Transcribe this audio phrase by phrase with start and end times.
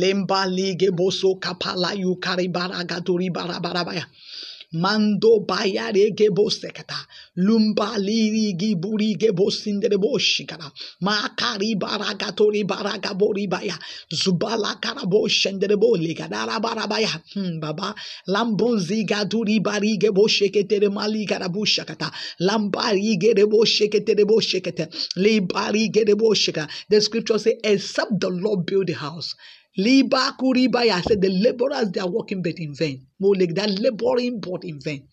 [0.00, 4.04] Lemba lige boso kapala yu karibara gaturi barabarabaya.
[4.72, 6.96] Mando bayare gebo sekata.
[7.38, 10.66] Lumba liri giburi gebo sindere bo shikara.
[11.00, 13.78] Makari baragatori baragabori baya.
[14.12, 17.22] Zubala karabo shendere bo ligadara barabaya.
[17.34, 17.94] Hmm, baba.
[18.28, 22.10] Lambo zigaduri bari gebo sheketere mali garabu shakata.
[22.40, 24.88] Lambari gerebo sheketere bo shekete.
[25.16, 26.68] Libari gerebo shekata.
[26.88, 29.36] The scripture say, except the Lord build the house.
[29.78, 33.06] Liba kuribaya said the laborers they are working but in vain.
[33.22, 35.08] Moleg they are laboring but in vain.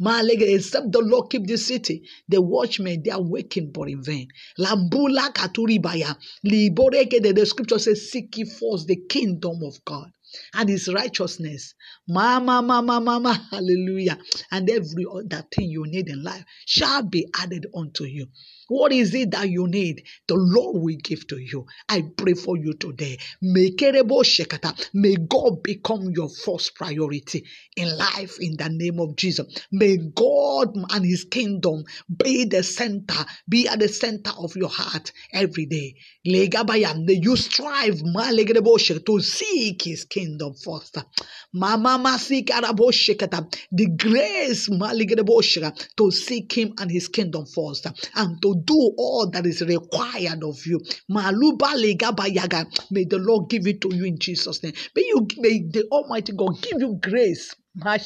[0.00, 4.28] Maleg except the Lord keep the city, the watchmen they are working but in vain.
[4.58, 6.16] Lambula katuribaya.
[6.46, 10.10] Liboreke the scripture says seek ye first the kingdom of God
[10.54, 11.74] and his righteousness.
[12.08, 14.18] Mama, mama, mama, hallelujah.
[14.52, 18.26] And every other thing you need in life shall be added unto you.
[18.68, 20.04] What is it that you need?
[20.28, 21.66] The Lord will give to you.
[21.88, 23.18] I pray for you today.
[23.42, 23.70] May
[25.16, 27.44] God become your first priority
[27.76, 29.46] in life in the name of Jesus.
[29.70, 31.84] May God and his kingdom
[32.24, 35.94] be the center, be at the center of your heart every day.
[36.24, 38.02] You strive
[39.06, 40.98] to seek his kingdom first.
[43.72, 44.68] The grace
[45.96, 50.64] to seek him and his kingdom first and to do all that is required of
[50.66, 50.80] you.
[51.10, 51.74] Maluba.
[52.90, 54.72] May the Lord give it to you in Jesus' name.
[54.94, 57.54] May you may the Almighty God give you grace.
[57.78, 57.98] To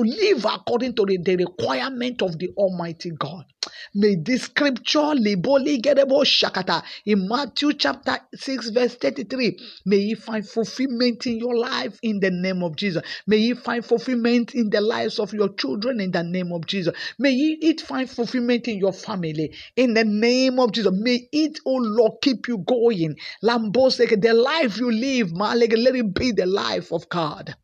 [0.00, 3.44] live according to the requirement of the Almighty God.
[3.94, 9.58] May this scripture liboli gerebo shakata in Matthew chapter 6, verse 33.
[9.86, 13.02] May you find fulfillment in your life in the name of Jesus.
[13.26, 16.94] May you find fulfillment in the lives of your children in the name of Jesus.
[17.18, 20.92] May it find fulfillment in your family in the name of Jesus.
[20.94, 23.16] May it, oh Lord, keep you going.
[23.42, 27.54] Lambosek, the life you live, Malek, let it be the life of God.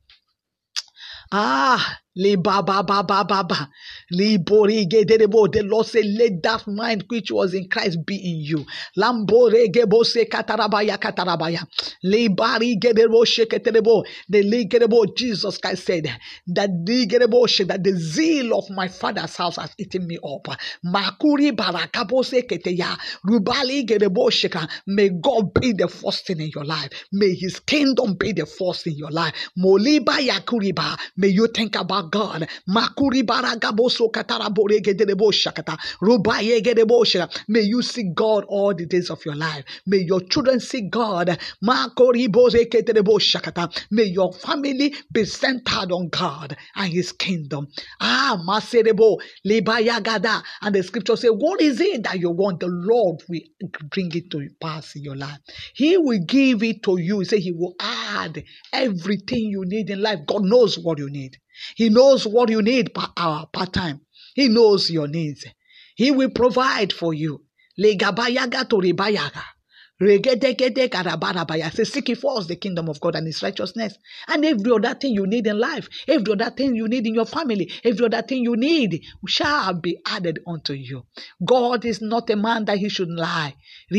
[1.33, 3.69] Ah, Li ba ba ba ba ba ba.
[4.11, 5.47] Li bori de de bo.
[5.49, 8.67] The Lord said, Let that mind which was in Christ be in you.
[8.99, 11.65] Lambore ge bo se katarabaya katarabaya.
[12.05, 14.05] Li bari ge de bo she keterebo.
[14.29, 15.05] The li ge de bo.
[15.17, 16.09] Jesus Christ said
[16.49, 20.07] that the ge de bo she that the zeal of my father's house has eaten
[20.07, 20.49] me up.
[20.85, 22.99] Makuri barakabo se keteya.
[23.25, 24.69] Rubali ge de bo sheka.
[24.87, 26.91] May God be the first thing in your life.
[27.13, 29.35] May His kingdom be the first in your life.
[29.59, 30.99] Moliba yakuriba.
[31.17, 32.49] May you think about God.
[32.69, 34.11] Makuri baragaboso.
[36.01, 37.29] Rubaye.
[37.49, 39.65] May you see God all the days of your life.
[39.87, 41.39] May your children see God.
[43.91, 47.69] May your family be centered on God and His kingdom.
[48.01, 50.43] Ah, maserebo libayagada.
[50.63, 52.61] And the scripture says, what is it that you want?
[52.61, 53.41] The Lord will
[53.91, 55.39] bring it to pass in your life.
[55.75, 57.21] He will give it to you.
[57.21, 57.75] He say He will
[58.11, 60.21] add everything you need in life.
[60.27, 61.37] God knows what you need.
[61.77, 64.01] He knows what you need per hour, part time.
[64.35, 65.47] He knows your needs.
[65.95, 67.45] He will provide for you.
[67.79, 69.43] Legabayaga to ribayaga.
[70.01, 73.95] Say, seek ye first the kingdom of God and his righteousness.
[74.29, 77.25] And every other thing you need in life, every other thing you need in your
[77.27, 81.05] family, every other thing you need shall be added unto you.
[81.45, 83.55] God is not a man that he should lie.
[83.93, 83.99] As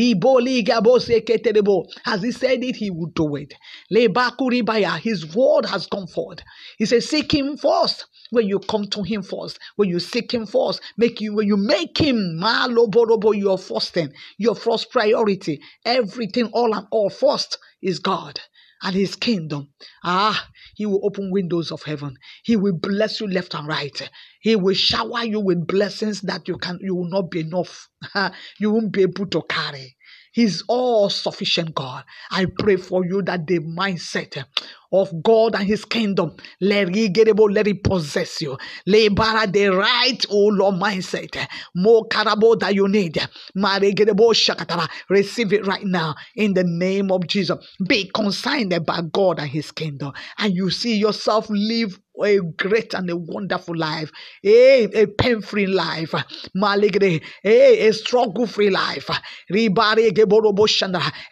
[2.22, 3.54] he said it, he would do it.
[3.90, 4.08] His
[5.36, 6.40] word has come forth.
[6.78, 10.46] He says, seek him first when you come to him first, when you seek him
[10.46, 15.60] first, make you when you make him your first thing, your first priority,
[15.92, 18.40] everything all and all first is God
[18.82, 19.68] and his kingdom.
[20.04, 22.16] Ah, he will open windows of heaven.
[22.44, 24.10] He will bless you left and right.
[24.40, 27.88] He will shower you with blessings that you can you will not be enough.
[28.58, 29.96] you won't be able to carry.
[30.32, 32.04] He's all sufficient God.
[32.30, 34.44] I pray for you that the mindset
[34.92, 38.56] of God and His kingdom, let it, let it possess you.
[38.86, 41.46] Lebara the right, oh Lord, mindset.
[41.74, 43.18] More carabo that you need.
[45.08, 47.58] Receive it right now in the name of Jesus.
[47.86, 53.10] Be consigned by God and His kingdom, and you see yourself live a great and
[53.10, 54.10] a wonderful life,
[54.44, 56.14] a, a pain-free life,
[56.54, 57.50] maligre, eh,
[57.84, 59.08] a, a struggle-free life,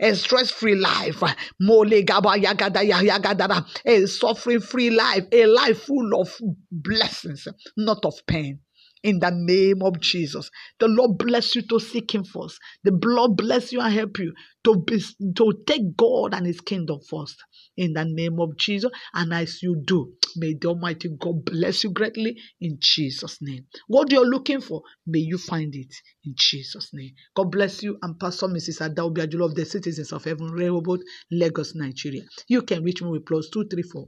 [0.01, 1.23] a stress-free life,
[1.61, 3.65] Mole gaba yagada yahadara.
[3.85, 6.37] a suffering-free life, a life full of
[6.71, 8.61] blessings, not of pain.
[9.03, 10.51] In the name of Jesus.
[10.79, 12.59] The Lord bless you to seek Him first.
[12.85, 14.33] The Lord bless you and help you
[14.65, 15.03] to be
[15.37, 17.37] to take God and His kingdom first
[17.77, 18.91] in the name of Jesus.
[19.15, 23.67] And as you do, may the Almighty God bless you greatly in Jesus' name.
[23.89, 25.95] What you're looking for, may you find it
[26.25, 27.13] in Jesus' name.
[27.35, 27.99] God bless you.
[28.03, 28.81] And Pastor Mrs.
[28.89, 31.01] Adaobi Ajulo of the Citizens of Heaven, Rehoboth,
[31.31, 32.23] Lagos, Nigeria.
[32.49, 34.07] You can reach me with plus 234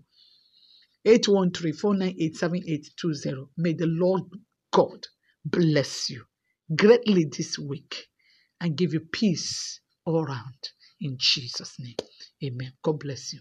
[1.04, 1.72] 813
[3.58, 4.22] May the Lord
[4.72, 5.06] God
[5.46, 6.24] bless you
[6.76, 8.06] greatly this week
[8.60, 10.70] and give you peace all around
[11.00, 11.96] in Jesus' name.
[12.44, 12.74] Amen.
[12.84, 13.40] God bless you.